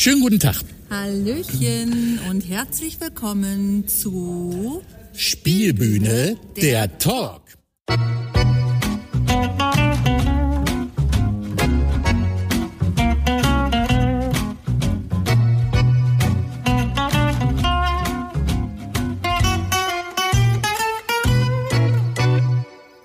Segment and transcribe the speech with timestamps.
[0.00, 0.54] Schönen guten Tag.
[0.90, 4.80] Hallöchen und herzlich willkommen zu
[5.12, 7.42] Spielbühne, der Talk.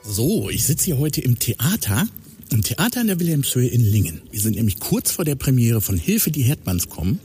[0.03, 2.07] So, ich sitze hier heute im Theater,
[2.53, 4.21] im Theater in der Wilhelmshöhe in Lingen.
[4.31, 7.19] Wir sind nämlich kurz vor der Premiere von Hilfe, die Herdmanns kommen.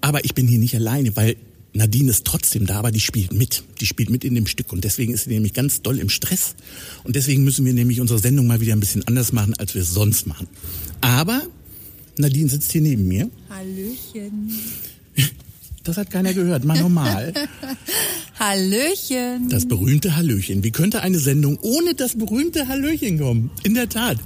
[0.00, 1.36] Aber ich bin hier nicht alleine, weil
[1.74, 3.62] Nadine ist trotzdem da, aber die spielt mit.
[3.80, 6.54] Die spielt mit in dem Stück und deswegen ist sie nämlich ganz doll im Stress.
[7.04, 9.82] Und deswegen müssen wir nämlich unsere Sendung mal wieder ein bisschen anders machen, als wir
[9.82, 10.48] es sonst machen.
[11.02, 11.42] Aber
[12.16, 13.30] Nadine sitzt hier neben mir.
[13.50, 14.50] Hallöchen.
[15.86, 17.32] Das hat keiner gehört, mal normal.
[18.40, 19.48] Hallöchen.
[19.48, 20.64] Das berühmte Hallöchen.
[20.64, 23.52] Wie könnte eine Sendung ohne das berühmte Hallöchen kommen?
[23.62, 24.18] In der Tat.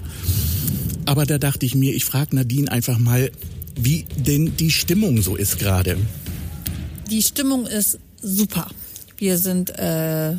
[1.04, 3.30] Aber da dachte ich mir, ich frage Nadine einfach mal,
[3.78, 5.98] wie denn die Stimmung so ist gerade.
[7.10, 8.70] Die Stimmung ist super.
[9.18, 10.36] Wir sind äh,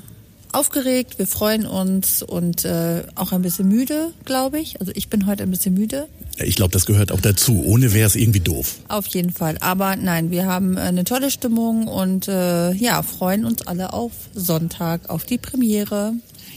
[0.54, 4.80] aufgeregt, wir freuen uns und äh, auch ein bisschen müde, glaube ich.
[4.80, 6.08] Also ich bin heute ein bisschen müde.
[6.38, 7.64] Ich glaube, das gehört auch dazu.
[7.66, 8.78] Ohne wäre es irgendwie doof.
[8.88, 9.58] Auf jeden Fall.
[9.60, 15.10] Aber nein, wir haben eine tolle Stimmung und äh, ja, freuen uns alle auf Sonntag,
[15.10, 16.14] auf die Premiere.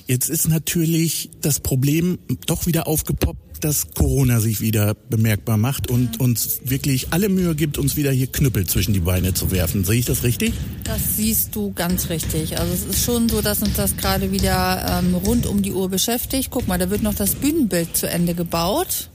[0.07, 6.21] Jetzt ist natürlich das Problem doch wieder aufgepoppt, dass Corona sich wieder bemerkbar macht und
[6.21, 9.85] uns wirklich alle Mühe gibt, uns wieder hier Knüppel zwischen die Beine zu werfen.
[9.85, 10.53] Sehe ich das richtig?
[10.85, 12.59] Das siehst du ganz richtig.
[12.59, 15.89] Also es ist schon so, dass uns das gerade wieder ähm, rund um die Uhr
[15.89, 16.49] beschäftigt.
[16.51, 19.09] Guck mal, da wird noch das Bühnenbild zu Ende gebaut.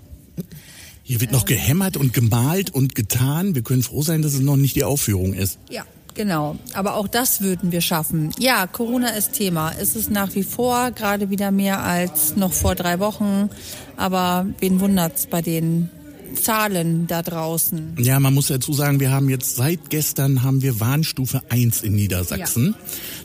[1.03, 3.53] Hier wird noch gehämmert und gemalt und getan.
[3.53, 5.59] Wir können froh sein, dass es noch nicht die Aufführung ist.
[5.69, 6.57] Ja, genau.
[6.73, 8.31] Aber auch das würden wir schaffen.
[8.39, 9.71] Ja, Corona ist Thema.
[9.79, 13.49] Es ist nach wie vor gerade wieder mehr als noch vor drei Wochen.
[13.97, 15.89] Aber wen wundert's bei den
[16.35, 17.95] Zahlen da draußen?
[17.99, 21.95] Ja, man muss dazu sagen, wir haben jetzt seit gestern haben wir Warnstufe 1 in
[21.95, 22.75] Niedersachsen.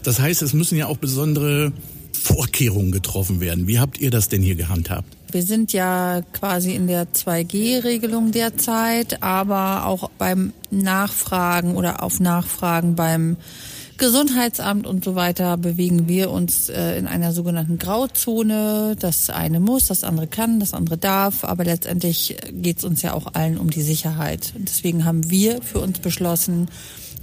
[0.02, 1.72] Das heißt, es müssen ja auch besondere
[2.12, 3.66] Vorkehrungen getroffen werden.
[3.66, 5.16] Wie habt ihr das denn hier gehandhabt?
[5.34, 12.94] Wir sind ja quasi in der 2G-Regelung derzeit, aber auch beim Nachfragen oder auf Nachfragen
[12.94, 13.36] beim
[13.98, 18.94] Gesundheitsamt und so weiter bewegen wir uns äh, in einer sogenannten Grauzone.
[18.96, 23.12] Das eine muss, das andere kann, das andere darf, aber letztendlich geht es uns ja
[23.12, 24.52] auch allen um die Sicherheit.
[24.56, 26.68] Und deswegen haben wir für uns beschlossen,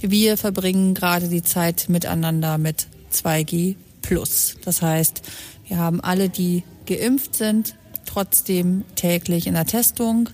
[0.00, 4.56] wir verbringen gerade die Zeit miteinander mit 2G plus.
[4.66, 5.22] Das heißt,
[5.66, 7.74] wir haben alle, die geimpft sind,
[8.12, 10.28] trotzdem täglich in der Testung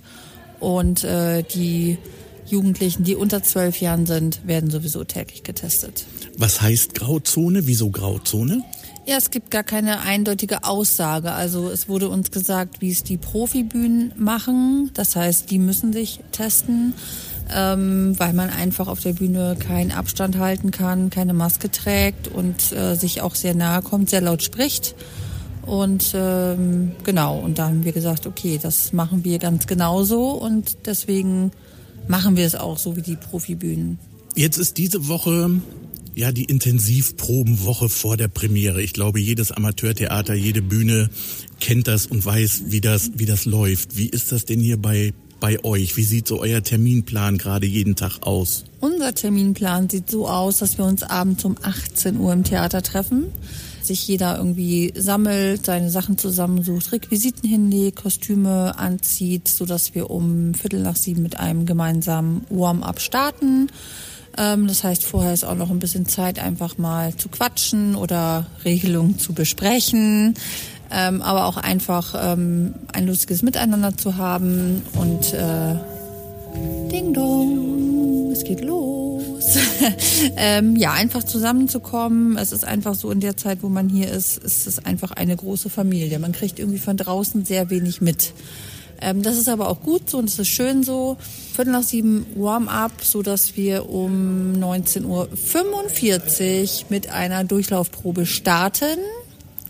[0.61, 1.99] und äh, die
[2.47, 6.07] Jugendlichen, die unter zwölf Jahren sind, werden sowieso täglich getestet.
[6.37, 7.67] Was heißt Grauzone?
[7.67, 8.65] Wieso Grauzone?
[9.07, 11.33] Ja, es gibt gar keine eindeutige Aussage.
[11.33, 14.91] Also es wurde uns gesagt, wie es die Profibühnen machen.
[14.95, 16.95] Das heißt, die müssen sich testen,
[17.55, 22.73] ähm, weil man einfach auf der Bühne keinen Abstand halten kann, keine Maske trägt und
[22.73, 24.95] äh, sich auch sehr nahe kommt, sehr laut spricht.
[25.69, 30.79] Und ähm, genau, und da haben wir gesagt, okay, das machen wir ganz genauso und
[30.87, 31.51] deswegen
[32.07, 33.99] machen wir es auch so wie die Profibühnen.
[34.35, 35.61] Jetzt ist diese Woche
[36.15, 38.81] ja die Intensivprobenwoche vor der Premiere.
[38.81, 41.11] Ich glaube, jedes Amateurtheater, jede Bühne
[41.61, 43.99] kennt das und weiß, wie das, wie das läuft.
[43.99, 45.97] Wie ist das denn hier bei bei euch?
[45.97, 48.65] Wie sieht so euer Terminplan gerade jeden Tag aus?
[48.81, 53.27] Unser Terminplan sieht so aus, dass wir uns abends um 18 Uhr im Theater treffen
[53.89, 60.55] sich jeder irgendwie sammelt, seine Sachen zusammensucht, Requisiten hinlegt, Kostüme anzieht, so dass wir um
[60.55, 63.69] Viertel nach sieben mit einem gemeinsamen Warm-up starten.
[64.37, 68.47] Ähm, das heißt, vorher ist auch noch ein bisschen Zeit, einfach mal zu quatschen oder
[68.65, 70.35] Regelungen zu besprechen.
[70.91, 75.75] Ähm, aber auch einfach ähm, ein lustiges Miteinander zu haben und äh,
[76.91, 79.08] Ding Dong, es geht los.
[80.37, 82.37] ähm, ja, einfach zusammenzukommen.
[82.37, 85.37] Es ist einfach so in der Zeit, wo man hier ist, ist es einfach eine
[85.37, 86.19] große Familie.
[86.19, 88.33] Man kriegt irgendwie von draußen sehr wenig mit.
[89.01, 91.17] Ähm, das ist aber auch gut so und es ist schön so.
[91.55, 98.99] Viertel nach sieben Warm-up, so dass wir um 19.45 Uhr mit einer Durchlaufprobe starten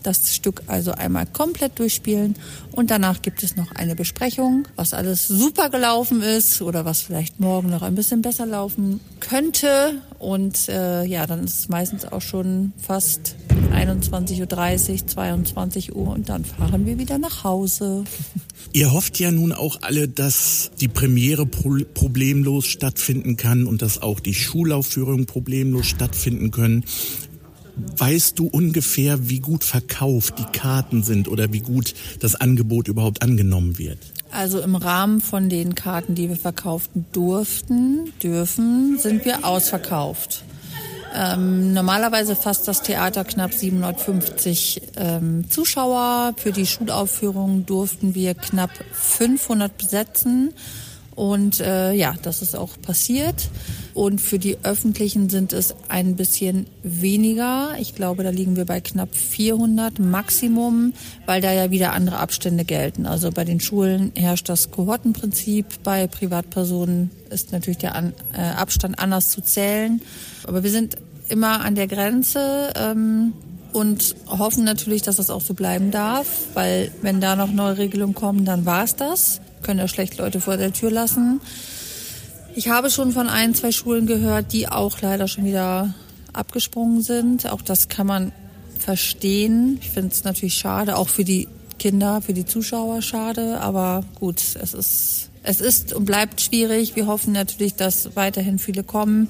[0.03, 2.35] das Stück also einmal komplett durchspielen
[2.71, 7.39] und danach gibt es noch eine Besprechung, was alles super gelaufen ist oder was vielleicht
[7.39, 10.01] morgen noch ein bisschen besser laufen könnte.
[10.17, 13.35] Und äh, ja, dann ist es meistens auch schon fast
[13.73, 18.03] 21.30 Uhr, 22 Uhr und dann fahren wir wieder nach Hause.
[18.73, 24.19] Ihr hofft ja nun auch alle, dass die Premiere problemlos stattfinden kann und dass auch
[24.19, 26.83] die Schulaufführungen problemlos stattfinden können.
[27.97, 33.21] Weißt du ungefähr, wie gut verkauft die Karten sind oder wie gut das Angebot überhaupt
[33.21, 33.99] angenommen wird?
[34.31, 40.43] Also im Rahmen von den Karten, die wir verkauften durften, dürfen, sind wir ausverkauft.
[41.15, 46.33] Ähm, normalerweise fasst das Theater knapp 750 ähm, Zuschauer.
[46.37, 50.53] Für die Schulaufführung durften wir knapp 500 besetzen.
[51.15, 53.49] Und äh, ja, das ist auch passiert.
[53.99, 57.71] Und für die öffentlichen sind es ein bisschen weniger.
[57.81, 60.93] Ich glaube, da liegen wir bei knapp 400 Maximum,
[61.25, 63.05] weil da ja wieder andere Abstände gelten.
[63.05, 65.65] Also bei den Schulen herrscht das Kohortenprinzip.
[65.83, 70.01] Bei Privatpersonen ist natürlich der äh, Abstand anders zu zählen.
[70.47, 70.95] Aber wir sind
[71.27, 72.71] immer an der Grenze.
[72.77, 73.33] Ähm,
[73.73, 78.15] und hoffen natürlich, dass das auch so bleiben darf, weil wenn da noch neue Regelungen
[78.15, 81.41] kommen, dann war es das können ja schlecht Leute vor der Tür lassen.
[82.55, 85.93] Ich habe schon von ein, zwei Schulen gehört, die auch leider schon wieder
[86.33, 87.49] abgesprungen sind.
[87.49, 88.31] Auch das kann man
[88.77, 89.77] verstehen.
[89.81, 91.47] Ich finde es natürlich schade, auch für die
[91.77, 93.61] Kinder, für die Zuschauer schade.
[93.61, 96.95] Aber gut, es ist, es ist und bleibt schwierig.
[96.95, 99.29] Wir hoffen natürlich, dass weiterhin viele kommen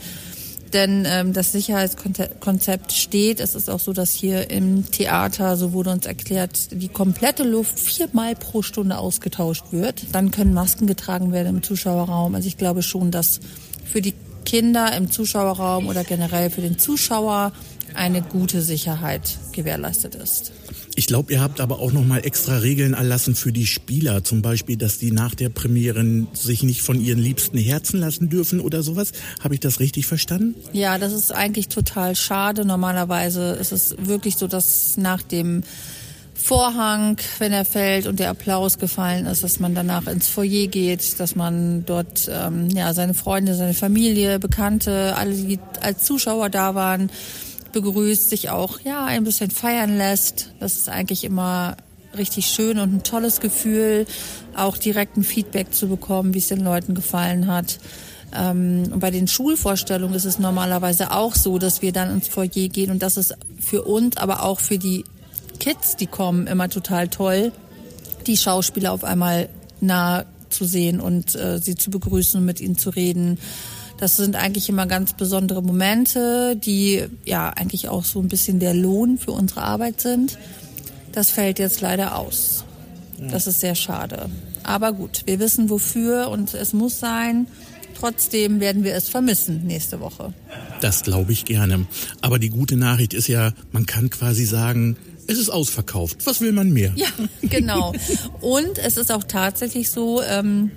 [0.73, 3.39] denn ähm, das Sicherheitskonzept steht.
[3.39, 7.79] Es ist auch so, dass hier im Theater, so wurde uns erklärt, die komplette Luft
[7.79, 10.07] viermal pro Stunde ausgetauscht wird.
[10.11, 12.35] Dann können Masken getragen werden im Zuschauerraum.
[12.35, 13.39] Also ich glaube schon, dass
[13.85, 14.13] für die
[14.45, 17.51] Kinder im Zuschauerraum oder generell für den Zuschauer
[17.95, 20.51] eine gute Sicherheit gewährleistet ist.
[20.95, 24.41] Ich glaube, ihr habt aber auch noch mal extra Regeln erlassen für die Spieler, zum
[24.41, 28.83] Beispiel, dass die nach der Premiere sich nicht von ihren Liebsten herzen lassen dürfen oder
[28.83, 29.11] sowas.
[29.41, 30.55] Habe ich das richtig verstanden?
[30.73, 32.65] Ja, das ist eigentlich total schade.
[32.65, 35.63] Normalerweise ist es wirklich so, dass nach dem
[36.39, 41.19] Vorhang, wenn er fällt und der Applaus gefallen ist, dass man danach ins Foyer geht,
[41.19, 46.75] dass man dort ähm, ja seine Freunde, seine Familie, Bekannte, alle, die als Zuschauer da
[46.75, 47.09] waren,
[47.71, 50.51] begrüßt, sich auch ja ein bisschen feiern lässt.
[50.59, 51.77] Das ist eigentlich immer
[52.17, 54.05] richtig schön und ein tolles Gefühl,
[54.55, 57.79] auch direkt ein Feedback zu bekommen, wie es den Leuten gefallen hat.
[58.35, 62.47] Ähm, und bei den Schulvorstellungen ist es normalerweise auch so, dass wir dann ins Foyer
[62.47, 65.03] gehen und das ist für uns, aber auch für die
[65.59, 67.51] Kids, die kommen, immer total toll,
[68.27, 69.49] die Schauspieler auf einmal
[69.81, 73.39] nah zu sehen und äh, sie zu begrüßen und mit ihnen zu reden.
[73.99, 78.73] Das sind eigentlich immer ganz besondere Momente, die ja eigentlich auch so ein bisschen der
[78.73, 80.37] Lohn für unsere Arbeit sind.
[81.11, 82.63] Das fällt jetzt leider aus.
[83.29, 84.29] Das ist sehr schade.
[84.63, 87.47] Aber gut, wir wissen wofür und es muss sein.
[87.99, 90.33] Trotzdem werden wir es vermissen nächste Woche.
[90.79, 91.85] Das glaube ich gerne.
[92.21, 94.95] Aber die gute Nachricht ist ja, man kann quasi sagen,
[95.27, 96.25] es ist ausverkauft.
[96.25, 96.93] Was will man mehr?
[96.95, 97.07] Ja,
[97.41, 97.93] genau.
[98.39, 100.71] Und es ist auch tatsächlich so, ähm,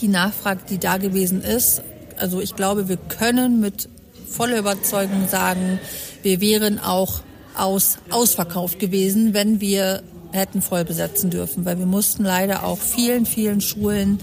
[0.00, 1.82] die Nachfrage, die da gewesen ist,
[2.18, 3.88] also ich glaube, wir können mit
[4.28, 5.78] voller Überzeugung sagen,
[6.22, 7.20] wir wären auch
[7.56, 10.02] aus, ausverkauft gewesen, wenn wir
[10.32, 14.18] hätten voll besetzen dürfen, weil wir mussten leider auch vielen, vielen Schulen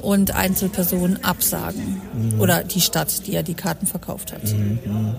[0.00, 2.00] und Einzelpersonen absagen.
[2.14, 2.40] Mhm.
[2.40, 4.44] Oder die Stadt, die ja die Karten verkauft hat.
[4.44, 5.16] Mhm.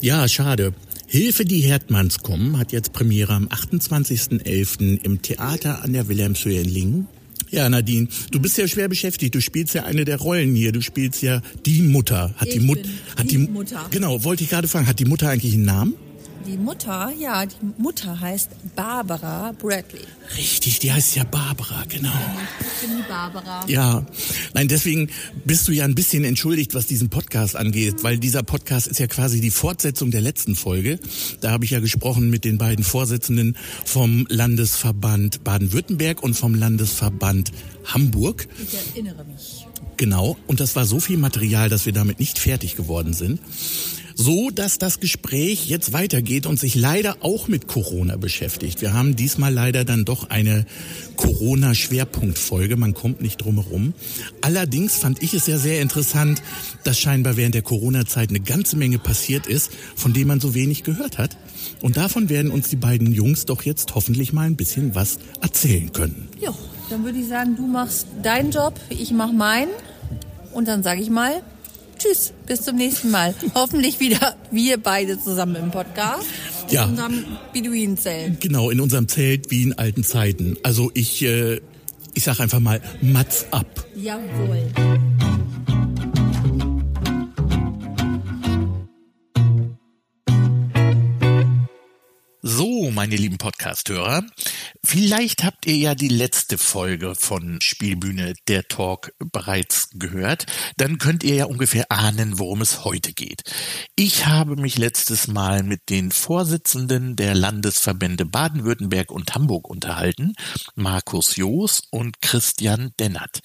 [0.00, 0.74] Ja, schade.
[1.06, 5.02] Hilfe, die Herdmanns kommen, hat jetzt Premiere am 28.11.
[5.02, 7.08] im Theater an der Wilhelmshöhe in Lingen.
[7.52, 9.34] Ja, Nadine, du bist ja schwer beschäftigt.
[9.34, 10.72] Du spielst ja eine der Rollen hier.
[10.72, 12.34] Du spielst ja die Mutter.
[12.38, 12.78] Hat ich die, Mut
[13.14, 13.86] hat die, die Mutter.
[13.90, 14.86] Genau, wollte ich gerade fragen.
[14.86, 15.94] Hat die Mutter eigentlich einen Namen?
[16.46, 20.02] Die Mutter, ja, die Mutter heißt Barbara Bradley.
[20.36, 22.12] Richtig, die heißt ja Barbara, genau.
[22.60, 23.64] Ich bin die Barbara.
[23.68, 24.04] Ja,
[24.52, 25.08] nein, deswegen
[25.44, 29.06] bist du ja ein bisschen entschuldigt, was diesen Podcast angeht, weil dieser Podcast ist ja
[29.06, 30.98] quasi die Fortsetzung der letzten Folge.
[31.40, 37.52] Da habe ich ja gesprochen mit den beiden Vorsitzenden vom Landesverband Baden-Württemberg und vom Landesverband
[37.84, 38.48] Hamburg.
[38.62, 39.66] Ich erinnere mich.
[40.02, 43.38] Genau, und das war so viel Material, dass wir damit nicht fertig geworden sind
[44.14, 48.80] so dass das Gespräch jetzt weitergeht und sich leider auch mit Corona beschäftigt.
[48.80, 50.66] Wir haben diesmal leider dann doch eine
[51.16, 53.94] Corona-Schwerpunktfolge, man kommt nicht drum herum.
[54.40, 56.42] Allerdings fand ich es ja sehr interessant,
[56.84, 60.84] dass scheinbar während der Corona-Zeit eine ganze Menge passiert ist, von dem man so wenig
[60.84, 61.36] gehört hat.
[61.80, 65.92] Und davon werden uns die beiden Jungs doch jetzt hoffentlich mal ein bisschen was erzählen
[65.92, 66.28] können.
[66.40, 66.54] Ja,
[66.90, 69.70] dann würde ich sagen, du machst deinen Job, ich mach meinen.
[70.52, 71.42] Und dann sage ich mal,
[71.98, 73.34] Tschüss, bis zum nächsten Mal.
[73.54, 76.26] Hoffentlich wieder wir beide zusammen im Podcast.
[76.68, 76.84] In ja.
[76.86, 78.40] unserem Beduinenzelt.
[78.40, 80.56] Genau, in unserem Zelt wie in alten Zeiten.
[80.62, 81.60] Also ich, äh,
[82.14, 83.86] ich sag einfach mal, Mats ab.
[83.94, 84.72] Jawohl.
[92.44, 94.24] So, meine lieben Podcast-Hörer,
[94.84, 100.46] Vielleicht habt ihr ja die letzte Folge von Spielbühne der Talk bereits gehört.
[100.76, 103.42] Dann könnt ihr ja ungefähr ahnen, worum es heute geht.
[103.94, 110.34] Ich habe mich letztes Mal mit den Vorsitzenden der Landesverbände Baden-Württemberg und Hamburg unterhalten,
[110.74, 113.40] Markus Joos und Christian Dennert.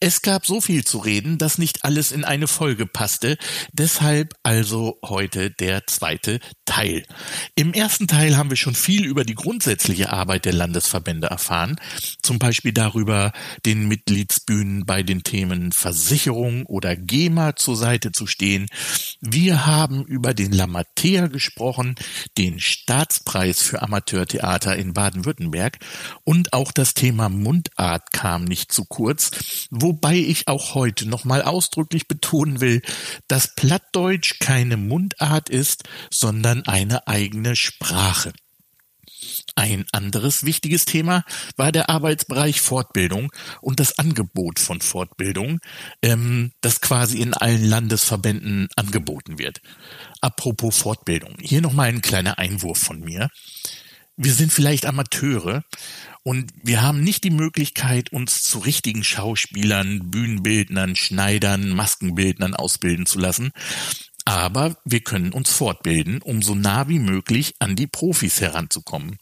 [0.00, 3.38] Es gab so viel zu reden, dass nicht alles in eine Folge passte.
[3.72, 7.06] Deshalb also heute der zweite Teil.
[7.54, 11.76] Im ersten Teil haben wir schon viel über die grundsätzliche Arbeit der Landes Landesverbände erfahren,
[12.22, 13.32] zum Beispiel darüber,
[13.66, 18.66] den Mitgliedsbühnen bei den Themen Versicherung oder GEMA zur Seite zu stehen.
[19.20, 21.96] Wir haben über den Lamatea gesprochen,
[22.38, 25.78] den Staatspreis für Amateurtheater in Baden-Württemberg
[26.24, 29.30] und auch das Thema Mundart kam nicht zu kurz,
[29.70, 32.80] wobei ich auch heute nochmal ausdrücklich betonen will,
[33.28, 38.29] dass Plattdeutsch keine Mundart ist, sondern eine eigene Sprache.
[39.54, 41.24] Ein anderes wichtiges Thema
[41.56, 45.60] war der Arbeitsbereich Fortbildung und das Angebot von Fortbildung,
[46.02, 49.60] ähm, das quasi in allen Landesverbänden angeboten wird.
[50.20, 53.28] Apropos Fortbildung, hier nochmal ein kleiner Einwurf von mir.
[54.16, 55.64] Wir sind vielleicht Amateure
[56.22, 63.18] und wir haben nicht die Möglichkeit, uns zu richtigen Schauspielern, Bühnenbildnern, Schneidern, Maskenbildnern ausbilden zu
[63.18, 63.50] lassen.
[64.30, 69.18] Aber wir können uns fortbilden, um so nah wie möglich an die Profis heranzukommen.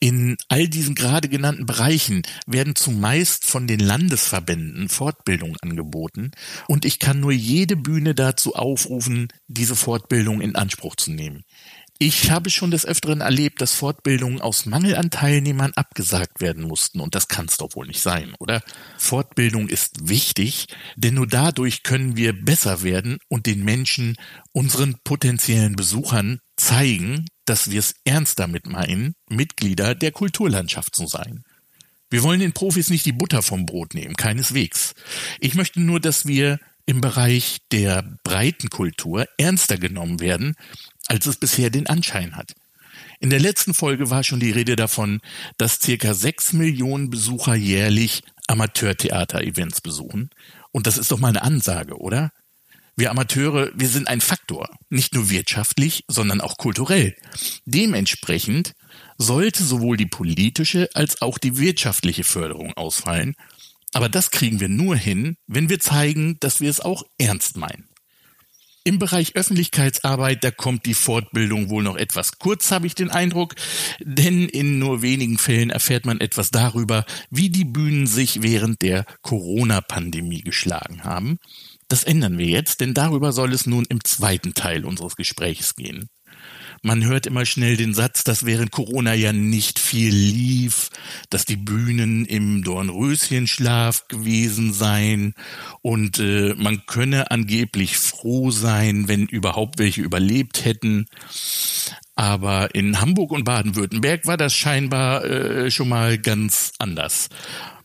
[0.00, 6.32] In all diesen gerade genannten Bereichen werden zumeist von den Landesverbänden Fortbildungen angeboten
[6.66, 11.44] und ich kann nur jede Bühne dazu aufrufen, diese Fortbildung in Anspruch zu nehmen.
[11.98, 17.00] Ich habe schon des Öfteren erlebt, dass Fortbildungen aus Mangel an Teilnehmern abgesagt werden mussten
[17.00, 18.62] und das kann es doch wohl nicht sein, oder?
[18.98, 24.16] Fortbildung ist wichtig, denn nur dadurch können wir besser werden und den Menschen,
[24.52, 31.44] unseren potenziellen Besuchern zeigen, dass wir es ernst damit meinen, Mitglieder der Kulturlandschaft zu sein.
[32.10, 34.94] Wir wollen den Profis nicht die Butter vom Brot nehmen, keineswegs.
[35.40, 40.54] Ich möchte nur, dass wir im Bereich der breiten Kultur ernster genommen werden,
[41.08, 42.54] als es bisher den Anschein hat.
[43.20, 45.20] In der letzten Folge war schon die Rede davon,
[45.58, 50.30] dass circa sechs Millionen Besucher jährlich Amateurtheater-Events besuchen.
[50.70, 52.30] Und das ist doch mal eine Ansage, oder?
[52.98, 57.14] Wir Amateure, wir sind ein Faktor, nicht nur wirtschaftlich, sondern auch kulturell.
[57.66, 58.72] Dementsprechend
[59.18, 63.34] sollte sowohl die politische als auch die wirtschaftliche Förderung ausfallen.
[63.96, 67.88] Aber das kriegen wir nur hin, wenn wir zeigen, dass wir es auch ernst meinen.
[68.84, 73.54] Im Bereich Öffentlichkeitsarbeit, da kommt die Fortbildung wohl noch etwas kurz, habe ich den Eindruck,
[74.00, 79.06] denn in nur wenigen Fällen erfährt man etwas darüber, wie die Bühnen sich während der
[79.22, 81.38] Corona-Pandemie geschlagen haben.
[81.88, 86.10] Das ändern wir jetzt, denn darüber soll es nun im zweiten Teil unseres Gesprächs gehen.
[86.82, 90.90] Man hört immer schnell den Satz, dass während Corona ja nicht viel lief,
[91.30, 95.34] dass die Bühnen im Dornröschenschlaf gewesen seien
[95.82, 101.06] und äh, man könne angeblich froh sein, wenn überhaupt welche überlebt hätten.
[102.14, 107.28] Aber in Hamburg und Baden-Württemberg war das scheinbar äh, schon mal ganz anders.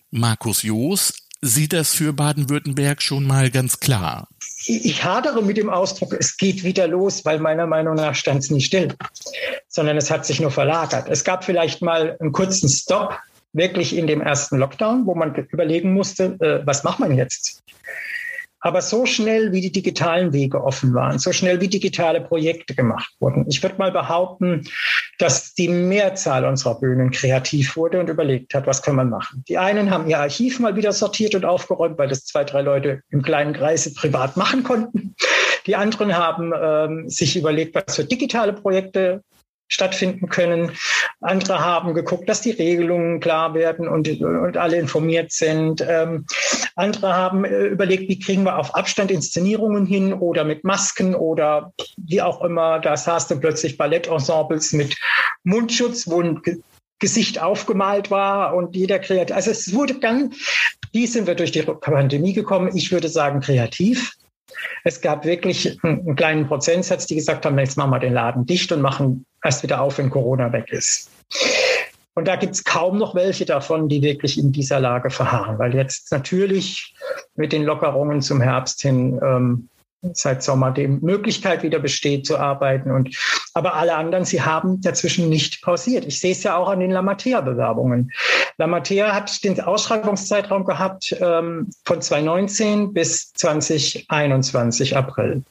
[0.10, 4.28] Markus Joos sieht das für Baden-Württemberg schon mal ganz klar
[4.66, 8.52] ich hadere mit dem Ausdruck, es geht wieder los, weil meiner Meinung nach stand es
[8.52, 8.94] nicht still,
[9.68, 11.08] sondern es hat sich nur verlagert.
[11.10, 13.18] Es gab vielleicht mal einen kurzen Stopp,
[13.54, 17.62] wirklich in dem ersten Lockdown, wo man überlegen musste, äh, was macht man jetzt?
[18.62, 23.12] Aber so schnell, wie die digitalen Wege offen waren, so schnell, wie digitale Projekte gemacht
[23.20, 23.46] wurden.
[23.50, 24.64] Ich würde mal behaupten,
[25.18, 29.44] dass die Mehrzahl unserer Bühnen kreativ wurde und überlegt hat, was kann man machen.
[29.48, 33.02] Die einen haben ihr Archiv mal wieder sortiert und aufgeräumt, weil das zwei, drei Leute
[33.10, 35.16] im kleinen Kreise privat machen konnten.
[35.66, 39.24] Die anderen haben ähm, sich überlegt, was für digitale Projekte
[39.72, 40.72] stattfinden können.
[41.22, 45.84] Andere haben geguckt, dass die Regelungen klar werden und, und alle informiert sind.
[45.88, 46.26] Ähm,
[46.76, 51.74] andere haben äh, überlegt, wie kriegen wir auf Abstand Inszenierungen hin oder mit Masken oder
[51.98, 52.80] wie auch immer.
[52.80, 54.96] Da saßen plötzlich Ballettensembles mit
[55.44, 56.42] Mundschutz, wo ein
[57.00, 59.36] Gesicht aufgemalt war und jeder kreativ.
[59.36, 60.34] Also es wurde dann,
[60.92, 62.76] wie sind wir durch die Pandemie gekommen?
[62.76, 64.14] Ich würde sagen kreativ.
[64.84, 68.72] Es gab wirklich einen kleinen Prozentsatz, die gesagt haben, jetzt machen wir den Laden dicht
[68.72, 71.10] und machen erst wieder auf, wenn Corona weg ist.
[72.14, 75.74] Und da gibt es kaum noch welche davon, die wirklich in dieser Lage verharren, weil
[75.74, 76.94] jetzt natürlich
[77.36, 79.70] mit den Lockerungen zum Herbst hin ähm,
[80.14, 82.92] seit Sommer die Möglichkeit wieder besteht zu arbeiten.
[82.92, 83.16] Und,
[83.54, 86.06] aber alle anderen, sie haben dazwischen nicht pausiert.
[86.06, 88.12] Ich sehe es ja auch an den Lamatea-Bewerbungen.
[88.58, 95.44] Lamatea hat den Ausschreibungszeitraum gehabt ähm, von 2019 bis 2021 April.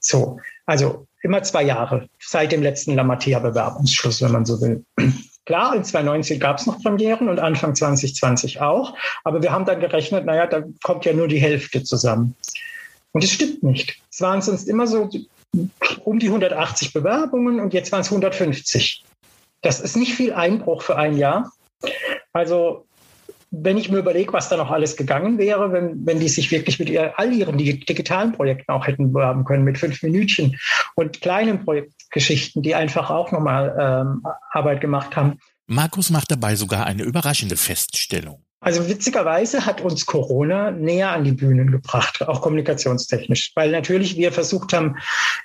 [0.00, 4.84] So, also immer zwei Jahre seit dem letzten Lamatea-Bewerbungsschluss, wenn man so will.
[5.46, 8.96] Klar, in 2019 gab es noch Premieren und Anfang 2020 auch.
[9.24, 12.34] Aber wir haben dann gerechnet, naja, da kommt ja nur die Hälfte zusammen.
[13.14, 13.96] Und das stimmt nicht.
[14.10, 15.08] Es waren sonst immer so
[16.04, 19.04] um die 180 Bewerbungen und jetzt waren es 150.
[19.62, 21.52] Das ist nicht viel Einbruch für ein Jahr.
[22.32, 22.86] Also
[23.62, 26.80] wenn ich mir überlege, was da noch alles gegangen wäre, wenn, wenn die sich wirklich
[26.80, 30.58] mit ihr, all ihren digitalen Projekten auch hätten bewerben können, mit fünf Minütchen
[30.96, 35.38] und kleinen Projektgeschichten, die einfach auch nochmal ähm, Arbeit gemacht haben.
[35.68, 38.42] Markus macht dabei sogar eine überraschende Feststellung.
[38.64, 44.32] Also witzigerweise hat uns Corona näher an die Bühnen gebracht, auch kommunikationstechnisch, weil natürlich wir
[44.32, 44.96] versucht haben,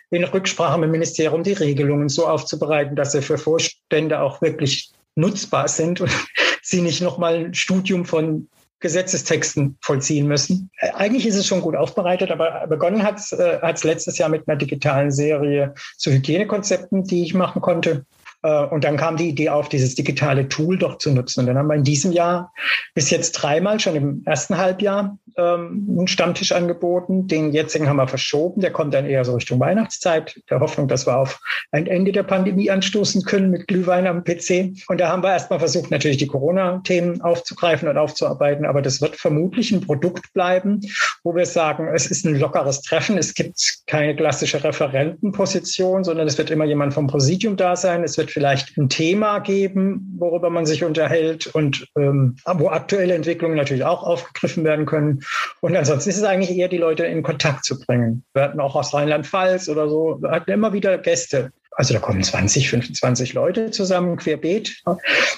[0.10, 4.94] in Rücksprache mit dem Ministerium die Regelungen so aufzubereiten, dass sie für Vorstände auch wirklich
[5.16, 6.10] nutzbar sind und
[6.62, 8.48] sie nicht nochmal ein Studium von
[8.80, 10.72] Gesetzestexten vollziehen müssen.
[10.94, 14.58] Eigentlich ist es schon gut aufbereitet, aber begonnen hat es äh, letztes Jahr mit einer
[14.58, 18.06] digitalen Serie zu Hygienekonzepten, die ich machen konnte.
[18.42, 21.42] Äh, und dann kam die Idee auf, dieses digitale Tool doch zu nutzen.
[21.42, 22.54] Und dann haben wir in diesem Jahr
[22.94, 27.28] bis jetzt dreimal, schon im ersten Halbjahr, ähm, einen Stammtisch angeboten.
[27.28, 28.62] Den jetzigen haben wir verschoben.
[28.62, 31.40] Der kommt dann eher so Richtung Weihnachtszeit, der Hoffnung, dass wir auf
[31.72, 34.74] ein Ende der Pandemie anstoßen können mit Glühwein am PC.
[34.88, 38.66] Und da haben wir erstmal versucht, natürlich die Corona-Themen aufzugreifen und aufzuarbeiten.
[38.66, 40.82] Aber das wird vermutlich ein Produkt bleiben,
[41.24, 43.18] wo wir sagen, es ist ein lockeres Treffen.
[43.18, 48.04] Es gibt keine klassische Referentenposition, sondern es wird immer jemand vom Präsidium da sein.
[48.04, 53.14] Es wird wird vielleicht ein Thema geben, worüber man sich unterhält und ähm, wo aktuelle
[53.14, 55.22] Entwicklungen natürlich auch aufgegriffen werden können.
[55.62, 58.24] Und ansonsten ist es eigentlich eher, die Leute in Kontakt zu bringen.
[58.34, 61.52] Wir hatten auch aus Rheinland-Pfalz oder so, wir hatten immer wieder Gäste.
[61.72, 64.84] Also da kommen 20, 25 Leute zusammen, querbeet.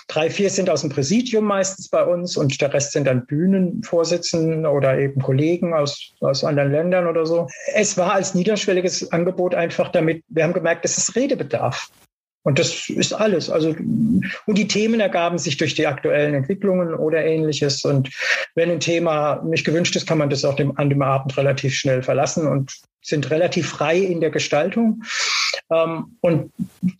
[0.08, 4.66] Drei, vier sind aus dem Präsidium meistens bei uns und der Rest sind dann Bühnenvorsitzenden
[4.66, 7.48] oder eben Kollegen aus, aus anderen Ländern oder so.
[7.76, 11.90] Es war als niederschwelliges Angebot einfach damit, wir haben gemerkt, es ist Redebedarf.
[12.44, 13.50] Und das ist alles.
[13.50, 17.86] Also, und die Themen ergaben sich durch die aktuellen Entwicklungen oder ähnliches.
[17.86, 18.10] Und
[18.56, 21.76] wenn ein Thema nicht gewünscht ist, kann man das auch dem, an dem Abend relativ
[21.76, 25.04] schnell verlassen und sind relativ frei in der Gestaltung.
[25.72, 26.52] Ähm, und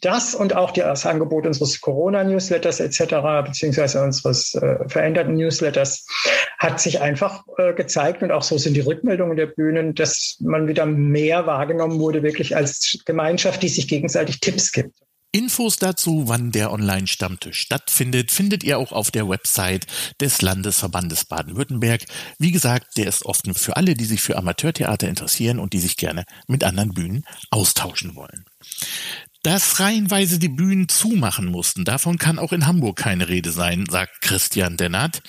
[0.02, 6.06] das und auch das Angebot unseres Corona-Newsletters etc., beziehungsweise unseres äh, veränderten Newsletters,
[6.60, 10.68] hat sich einfach äh, gezeigt und auch so sind die Rückmeldungen der Bühnen, dass man
[10.68, 14.96] wieder mehr wahrgenommen wurde, wirklich als Gemeinschaft, die sich gegenseitig Tipps gibt.
[15.34, 19.88] Infos dazu, wann der Online-Stammtisch stattfindet, findet ihr auch auf der Website
[20.20, 22.06] des Landesverbandes Baden-Württemberg.
[22.38, 25.96] Wie gesagt, der ist offen für alle, die sich für Amateurtheater interessieren und die sich
[25.96, 28.46] gerne mit anderen Bühnen austauschen wollen.
[29.44, 34.22] Dass reihenweise die Bühnen zumachen mussten, davon kann auch in Hamburg keine Rede sein, sagt
[34.22, 35.24] Christian Dennert.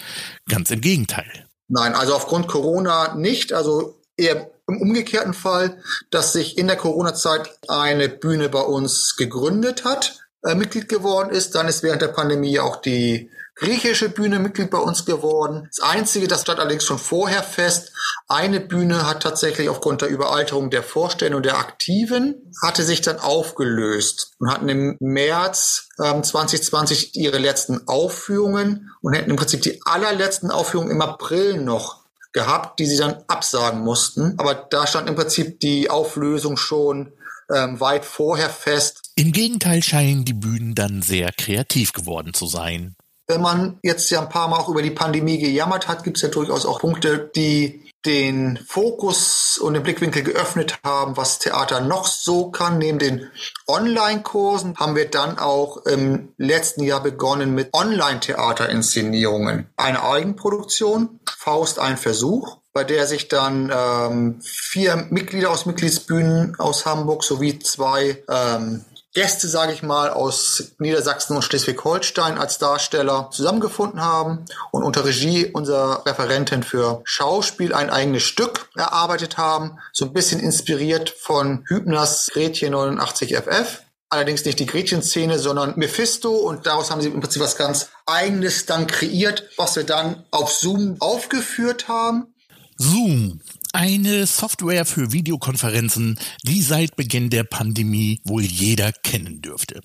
[0.48, 1.46] Ganz im Gegenteil.
[1.68, 3.52] Nein, also aufgrund Corona nicht.
[3.52, 5.78] Also eher im umgekehrten Fall,
[6.10, 11.54] dass sich in der Corona-Zeit eine Bühne bei uns gegründet hat, äh, Mitglied geworden ist.
[11.54, 15.68] Dann ist während der Pandemie auch die griechische Bühne Mitglied bei uns geworden.
[15.76, 17.92] Das Einzige, das stand allerdings schon vorher fest,
[18.28, 23.18] eine Bühne hat tatsächlich aufgrund der Überalterung der Vorstände und der Aktiven, hatte sich dann
[23.18, 29.80] aufgelöst und hatten im März ähm, 2020 ihre letzten Aufführungen und hätten im Prinzip die
[29.84, 32.01] allerletzten Aufführungen im April noch
[32.32, 34.34] gehabt, die sie dann absagen mussten.
[34.38, 37.12] Aber da stand im Prinzip die Auflösung schon
[37.52, 39.12] ähm, weit vorher fest.
[39.14, 42.94] Im Gegenteil scheinen die Bühnen dann sehr kreativ geworden zu sein.
[43.28, 46.22] Wenn man jetzt ja ein paar Mal auch über die Pandemie gejammert hat, gibt es
[46.22, 52.06] ja durchaus auch Punkte, die den Fokus und den Blickwinkel geöffnet haben, was Theater noch
[52.06, 52.78] so kann.
[52.78, 53.30] Neben den
[53.66, 59.68] Online-Kursen haben wir dann auch im letzten Jahr begonnen mit Online-Theaterinszenierungen.
[59.76, 66.86] Eine Eigenproduktion, Faust ein Versuch, bei der sich dann ähm, vier Mitglieder aus Mitgliedsbühnen aus
[66.86, 74.00] Hamburg sowie zwei ähm, Gäste, sage ich mal, aus Niedersachsen und Schleswig-Holstein als Darsteller zusammengefunden
[74.00, 80.14] haben und unter Regie unserer Referentin für Schauspiel ein eigenes Stück erarbeitet haben, so ein
[80.14, 83.82] bisschen inspiriert von Hübners Gretchen 89 FF.
[84.08, 88.64] Allerdings nicht die Gretchen-Szene, sondern Mephisto und daraus haben sie im Prinzip was ganz Eigenes
[88.64, 92.34] dann kreiert, was wir dann auf Zoom aufgeführt haben.
[92.78, 93.40] Zoom
[93.72, 99.80] eine Software für Videokonferenzen, die seit Beginn der Pandemie wohl jeder kennen dürfte.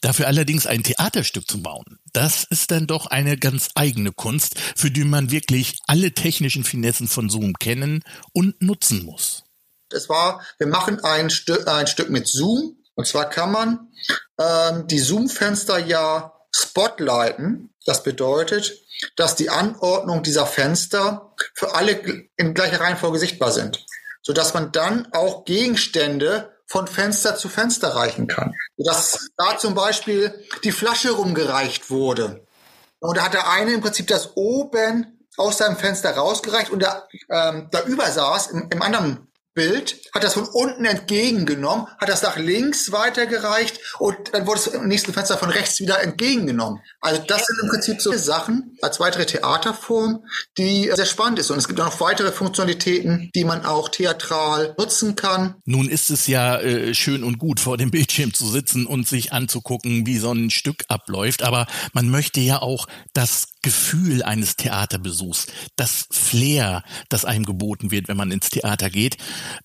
[0.00, 4.90] Dafür allerdings ein Theaterstück zu bauen, das ist dann doch eine ganz eigene Kunst, für
[4.90, 9.44] die man wirklich alle technischen Finessen von Zoom kennen und nutzen muss.
[9.90, 12.76] Es war, wir machen ein, Stück, ein Stück mit Zoom.
[12.96, 13.88] Und zwar kann man
[14.38, 17.74] ähm, die Zoom-Fenster ja spotlighten.
[17.84, 18.80] Das bedeutet,
[19.16, 22.00] dass die Anordnung dieser Fenster für alle
[22.36, 23.84] in gleicher Reihenfolge sichtbar sind,
[24.22, 28.54] sodass man dann auch Gegenstände von Fenster zu Fenster reichen kann.
[28.76, 32.46] Dass da zum Beispiel die Flasche rumgereicht wurde.
[33.00, 37.08] Und da hat der eine im Prinzip das oben aus seinem Fenster rausgereicht und der
[37.28, 42.22] ähm, da über saß im, im anderen Bild, hat das von unten entgegengenommen, hat das
[42.22, 46.80] nach links weitergereicht und dann wurde es im nächsten Fenster von rechts wieder entgegengenommen.
[47.00, 50.24] Also das sind im Prinzip so Sachen als weitere Theaterform,
[50.58, 51.50] die sehr spannend ist.
[51.50, 55.56] Und es gibt auch noch weitere Funktionalitäten, die man auch theatral nutzen kann.
[55.64, 59.32] Nun ist es ja äh, schön und gut, vor dem Bildschirm zu sitzen und sich
[59.32, 61.42] anzugucken, wie so ein Stück abläuft.
[61.42, 68.08] Aber man möchte ja auch das Gefühl eines Theaterbesuchs, das Flair, das einem geboten wird,
[68.08, 69.16] wenn man ins Theater geht.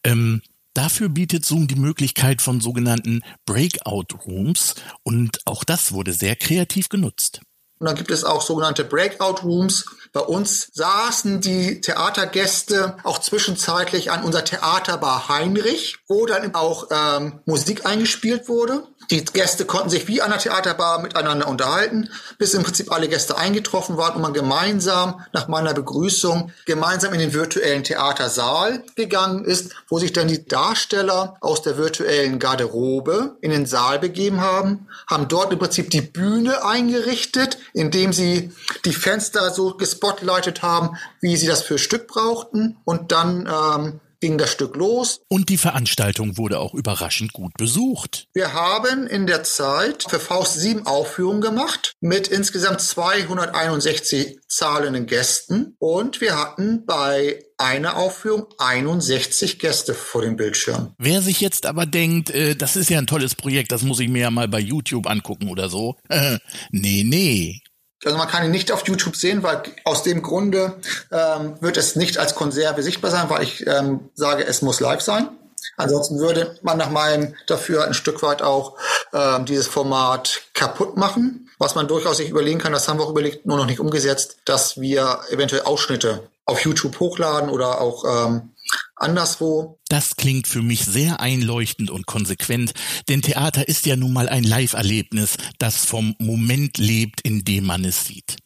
[0.06, 0.42] Ähm,
[0.74, 6.88] dafür bietet Zoom die Möglichkeit von sogenannten Breakout Rooms und auch das wurde sehr kreativ
[6.88, 7.42] genutzt.
[7.80, 9.86] Und dann gibt es auch sogenannte Breakout Rooms.
[10.12, 17.42] Bei uns saßen die Theatergäste auch zwischenzeitlich an unserer Theaterbar Heinrich, wo dann auch ähm,
[17.46, 18.88] Musik eingespielt wurde.
[19.12, 23.38] Die Gäste konnten sich wie an der Theaterbar miteinander unterhalten, bis im Prinzip alle Gäste
[23.38, 29.74] eingetroffen waren und man gemeinsam nach meiner Begrüßung gemeinsam in den virtuellen Theatersaal gegangen ist,
[29.88, 35.28] wo sich dann die Darsteller aus der virtuellen Garderobe in den Saal begeben haben, haben
[35.28, 38.52] dort im Prinzip die Bühne eingerichtet, indem sie
[38.86, 44.38] die Fenster so gespotlightet haben, wie sie das für Stück brauchten und dann ähm, ging
[44.38, 45.22] das Stück los.
[45.30, 48.28] Und die Veranstaltung wurde auch überraschend gut besucht.
[48.34, 55.76] Wir haben in der Zeit für Faust sieben Aufführungen gemacht mit insgesamt 261 zahlenden Gästen
[55.80, 60.94] und wir hatten bei einer Aufführung 61 Gäste vor dem Bildschirm.
[60.98, 64.10] Wer sich jetzt aber denkt, äh, das ist ja ein tolles Projekt, das muss ich
[64.10, 65.96] mir ja mal bei YouTube angucken oder so.
[66.10, 66.40] Äh,
[66.72, 67.62] nee, nee.
[68.06, 70.76] Also man kann ihn nicht auf YouTube sehen, weil aus dem Grunde
[71.12, 75.02] ähm, wird es nicht als Konserve sichtbar sein, weil ich ähm, sage, es muss live
[75.02, 75.30] sein.
[75.76, 78.78] Ansonsten würde man nach meinem dafür ein Stück weit auch
[79.14, 81.50] ähm, dieses Format kaputt machen.
[81.58, 84.38] Was man durchaus sich überlegen kann, das haben wir auch überlegt, nur noch nicht umgesetzt,
[84.46, 88.54] dass wir eventuell Ausschnitte auf YouTube hochladen oder auch ähm,
[89.02, 89.80] anderswo.
[89.90, 92.74] Das klingt für mich sehr einleuchtend und konsequent,
[93.08, 97.86] denn Theater ist ja nun mal ein Live-Erlebnis, das vom Moment lebt, in dem man
[97.86, 98.38] es sieht.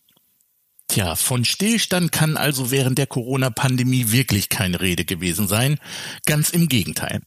[0.93, 5.79] Tja, von Stillstand kann also während der Corona-Pandemie wirklich keine Rede gewesen sein.
[6.27, 7.21] Ganz im Gegenteil.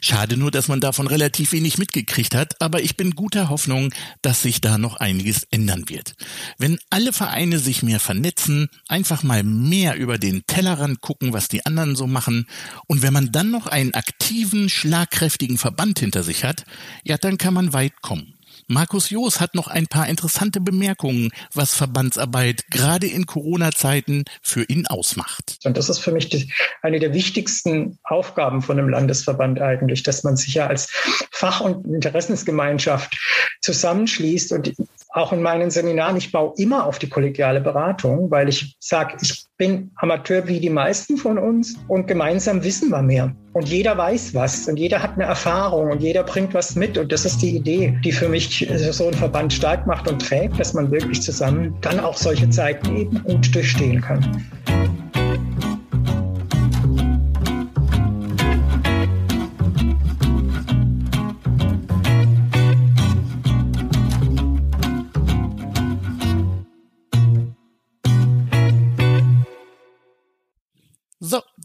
[0.00, 4.40] Schade nur, dass man davon relativ wenig mitgekriegt hat, aber ich bin guter Hoffnung, dass
[4.40, 6.14] sich da noch einiges ändern wird.
[6.56, 11.66] Wenn alle Vereine sich mehr vernetzen, einfach mal mehr über den Tellerrand gucken, was die
[11.66, 12.46] anderen so machen,
[12.86, 16.64] und wenn man dann noch einen aktiven, schlagkräftigen Verband hinter sich hat,
[17.04, 18.39] ja, dann kann man weit kommen.
[18.70, 24.86] Markus Joos hat noch ein paar interessante Bemerkungen, was Verbandsarbeit gerade in Corona-Zeiten für ihn
[24.86, 25.58] ausmacht.
[25.64, 30.22] Und das ist für mich die, eine der wichtigsten Aufgaben von einem Landesverband eigentlich, dass
[30.22, 30.86] man sich ja als
[31.32, 33.18] Fach- und Interessensgemeinschaft
[33.60, 34.72] zusammenschließt und
[35.12, 39.44] auch in meinen Seminaren, ich baue immer auf die kollegiale Beratung, weil ich sage, ich
[39.56, 43.34] bin Amateur wie die meisten von uns und gemeinsam wissen wir mehr.
[43.52, 46.96] Und jeder weiß was und jeder hat eine Erfahrung und jeder bringt was mit.
[46.96, 50.60] Und das ist die Idee, die für mich so ein Verband stark macht und trägt,
[50.60, 54.24] dass man wirklich zusammen dann auch solche Zeiten eben gut durchstehen kann.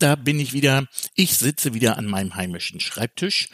[0.05, 0.85] Da bin ich wieder.
[1.15, 3.49] Ich sitze wieder an meinem heimischen Schreibtisch.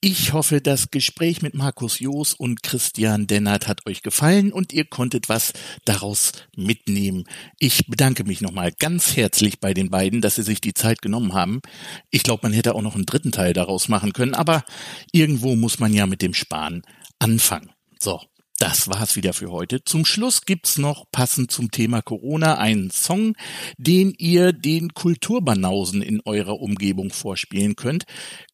[0.00, 4.86] Ich hoffe, das Gespräch mit Markus Joos und Christian Dennert hat euch gefallen und ihr
[4.86, 5.52] konntet was
[5.84, 7.24] daraus mitnehmen.
[7.58, 11.34] Ich bedanke mich nochmal ganz herzlich bei den beiden, dass sie sich die Zeit genommen
[11.34, 11.60] haben.
[12.08, 14.64] Ich glaube, man hätte auch noch einen dritten Teil daraus machen können, aber
[15.12, 16.80] irgendwo muss man ja mit dem Sparen
[17.18, 17.72] anfangen.
[17.98, 18.22] So,
[18.60, 19.82] das war's wieder für heute.
[19.84, 23.34] Zum Schluss gibt's noch passend zum Thema Corona einen Song,
[23.78, 28.04] den ihr den Kulturbanausen in eurer Umgebung vorspielen könnt.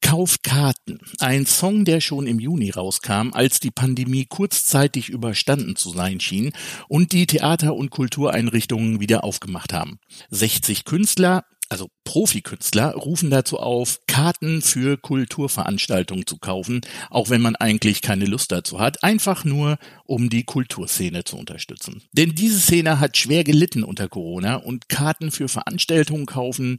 [0.01, 1.01] Kauft Karten.
[1.19, 6.53] Ein Song, der schon im Juni rauskam, als die Pandemie kurzzeitig überstanden zu sein schien
[6.89, 9.99] und die Theater- und Kultureinrichtungen wieder aufgemacht haben.
[10.31, 17.57] 60 Künstler, also Profikünstler rufen dazu auf, Karten für Kulturveranstaltungen zu kaufen, auch wenn man
[17.57, 22.03] eigentlich keine Lust dazu hat, einfach nur, um die Kulturszene zu unterstützen.
[22.13, 26.79] Denn diese Szene hat schwer gelitten unter Corona und Karten für Veranstaltungen kaufen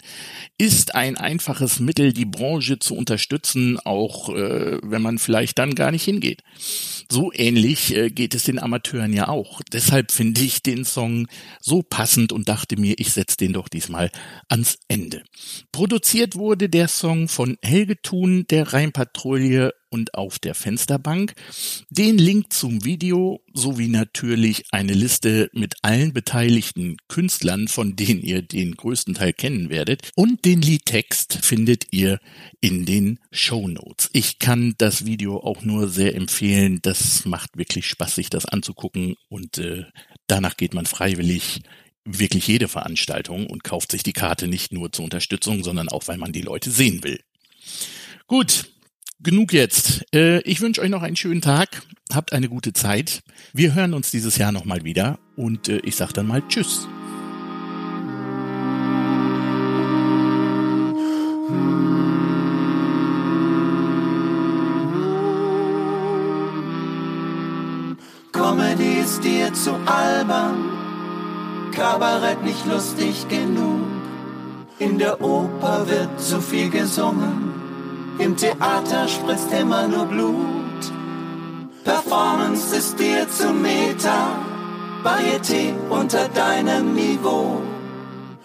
[0.57, 5.91] ist ein einfaches Mittel, die Branche zu unterstützen, auch äh, wenn man vielleicht dann gar
[5.91, 6.43] nicht hingeht.
[7.11, 9.61] So ähnlich äh, geht es den Amateuren ja auch.
[9.71, 11.27] Deshalb finde ich den Song
[11.59, 14.09] so passend und dachte mir, ich setze den doch diesmal
[14.47, 15.23] ans Ende.
[15.71, 21.33] Produziert wurde der Song von Helge Thun, der Rheinpatrouille und auf der Fensterbank.
[21.89, 28.41] Den Link zum Video sowie natürlich eine Liste mit allen beteiligten Künstlern, von denen ihr
[28.41, 30.11] den größten Teil kennen werdet.
[30.15, 32.19] Und den Liedtext findet ihr
[32.61, 34.09] in den Show Notes.
[34.13, 36.79] Ich kann das Video auch nur sehr empfehlen.
[36.81, 39.85] Das macht wirklich Spaß, sich das anzugucken und äh,
[40.27, 41.61] danach geht man freiwillig
[42.07, 46.17] wirklich jede Veranstaltung und kauft sich die Karte nicht nur zur Unterstützung, sondern auch, weil
[46.17, 47.19] man die Leute sehen will.
[48.27, 48.69] Gut,
[49.19, 50.05] genug jetzt.
[50.13, 51.83] Äh, ich wünsche euch noch einen schönen Tag.
[52.11, 53.23] Habt eine gute Zeit.
[53.53, 56.87] Wir hören uns dieses Jahr nochmal wieder und äh, ich sag dann mal Tschüss.
[68.31, 70.76] Comedy ist dir zu albern
[71.77, 73.85] Kabarett nicht lustig genug.
[74.79, 77.53] In der Oper wird zu viel gesungen,
[78.17, 80.81] im Theater spritzt immer nur Blut.
[81.83, 84.39] Performance ist dir zu Meta,
[85.03, 87.61] Varieté unter deinem Niveau.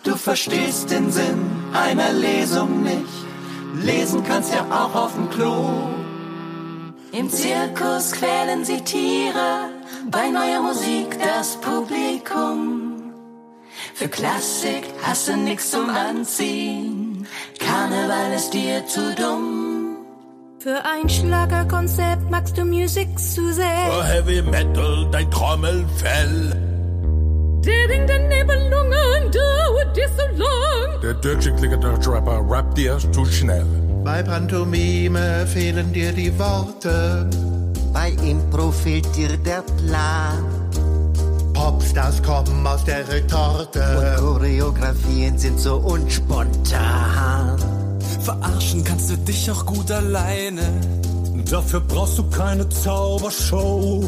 [0.05, 1.40] Du verstehst den Sinn
[1.73, 3.18] einer Lesung nicht,
[3.83, 5.88] lesen kannst ja auch auf dem Klo.
[7.12, 9.71] Im Zirkus quälen sie Tiere,
[10.11, 12.82] bei neuer Musik das Publikum.
[13.94, 17.26] Für Klassik hast du nix zum Anziehen.
[17.59, 19.96] Karneval ist dir zu dumm.
[20.59, 23.90] Für ein Schlagerkonzept magst du Musik zu sehr.
[23.90, 26.50] Für Heavy Metal dein Trommelfell.
[27.64, 31.00] Der Ding der Nebelungen dauert dir so lang.
[31.02, 33.66] Der deutsche Rapper rappt dir zu schnell.
[34.05, 37.28] Bei Pantomime fehlen dir die Worte.
[37.92, 40.62] Bei Impro fehlt dir der Plan.
[41.62, 43.81] Popstars kommen aus der Retorte.
[43.96, 47.57] Und Choreografien sind so unspontan.
[48.20, 50.64] Verarschen kannst du dich auch gut alleine.
[51.48, 54.03] Dafür brauchst du keine Zaubershow.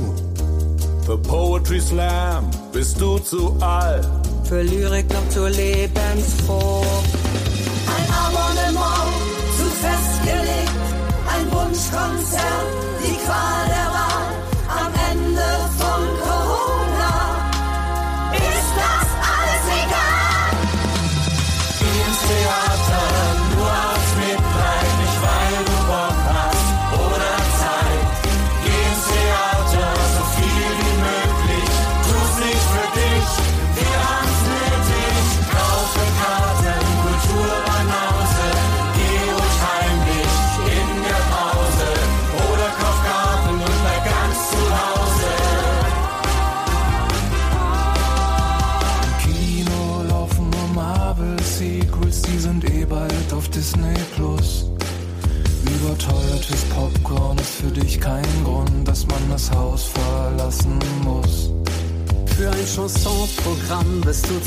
[1.07, 4.09] Für Poetry Slam bist du zu alt.
[4.49, 6.85] Für Lyrik noch zu lebensfroh.
[7.97, 9.15] Ein Abonnement
[9.59, 10.73] zu festgelegt.
[11.33, 12.67] Ein Wunschkonzert,
[13.05, 13.74] die Qual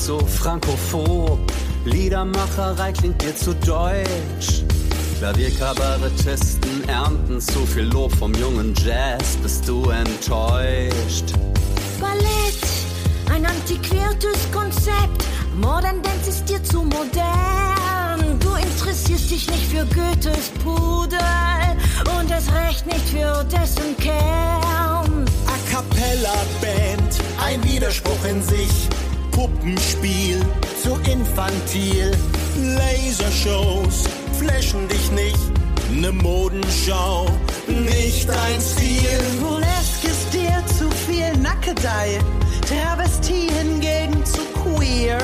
[0.07, 1.37] zu frankophob.
[1.83, 4.63] Liedermacherei klingt dir zu deutsch.
[5.19, 11.33] Klavierkabarettisten ernten zu viel Lob vom jungen Jazz, bist du enttäuscht.
[11.99, 12.63] Ballett,
[13.33, 15.25] ein antiquiertes Konzept.
[15.57, 18.39] Modern Dance ist dir zu modern.
[18.39, 21.19] Du interessierst dich nicht für Goethes Pudel
[22.17, 25.25] und erst recht nicht für dessen Kern.
[25.47, 28.87] A cappella Band, ein Widerspruch in sich.
[29.37, 30.41] Puppenspiel,
[30.81, 32.11] zu infantil.
[32.59, 34.05] Lasershows,
[34.39, 35.37] flashen dich nicht.
[35.91, 37.27] Ne Modenschau,
[37.67, 39.19] nicht dein Stil.
[39.39, 42.17] Burlesque ist dir zu viel Nackedei.
[42.67, 45.19] Travestie hingegen zu queer.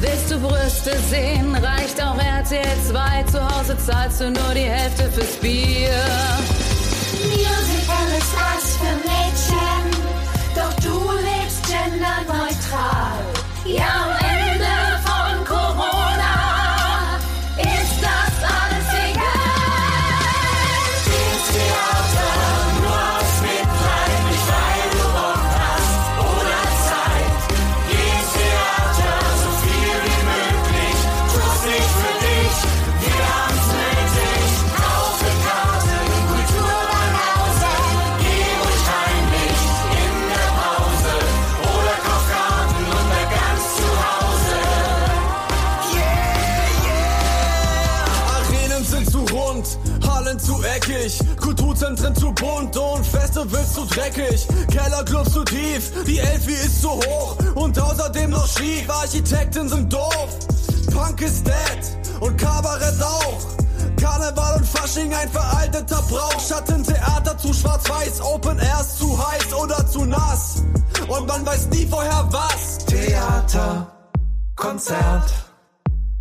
[0.00, 3.22] Willst du Brüste sehen, reicht auch RTL 2.
[3.30, 6.02] Zu Hause zahlst du nur die Hälfte fürs Bier.
[7.22, 9.84] Musical ist was für Mädchen,
[10.56, 13.07] doch du lebst genderneutral.
[13.68, 14.17] Ja,
[53.98, 59.92] dreckig, Kellerclubs zu tief, die Elfi ist zu hoch und außerdem noch schief, Architekten sind
[59.92, 60.38] doof.
[60.92, 63.38] Punk ist dead und Kabarett auch.
[64.00, 66.40] Karneval und Fasching ein veralteter Brauch.
[66.40, 70.62] Schattentheater zu schwarz-weiß, Open Airs zu heiß oder zu nass.
[71.08, 72.78] Und man weiß nie vorher was.
[72.86, 73.86] Theater,
[74.54, 75.32] Konzert.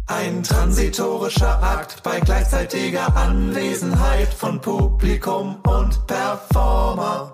[0.08, 7.34] Ein transitorischer Akt bei gleichzeitiger Anwesenheit von Publikum und Performer.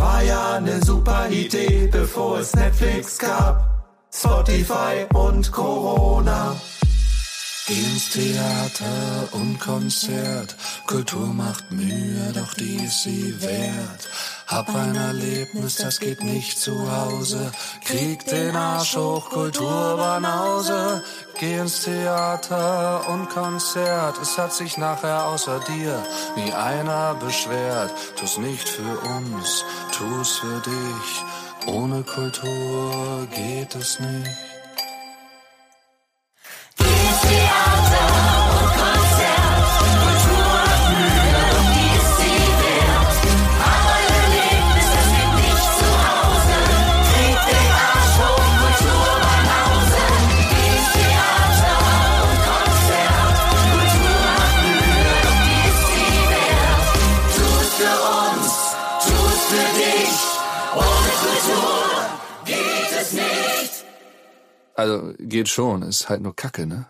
[0.00, 6.56] War ja eine super Idee, bevor es Netflix gab, Spotify und Corona.
[7.66, 10.56] Geh ins Theater und Konzert.
[10.86, 14.08] Kultur macht Mühe, doch die ist sie wert.
[14.48, 17.52] Hab ein Erlebnis, das geht nicht zu Hause.
[17.84, 21.04] Krieg den Arsch hoch, Kulturbanause.
[21.38, 24.18] Geh ins Theater und Konzert.
[24.20, 26.02] Es hat sich nachher außer dir
[26.34, 27.92] nie einer beschwert.
[28.16, 29.64] Tu's nicht für uns,
[30.00, 31.10] tu's für dich.
[31.66, 34.50] Ohne Kultur geht es nicht.
[64.80, 66.86] Also geht schon, ist halt nur Kacke, ne?